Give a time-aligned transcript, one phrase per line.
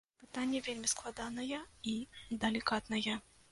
[0.19, 1.61] Пытанне вельмі складанае
[1.93, 1.95] і
[2.47, 3.17] далікатнае.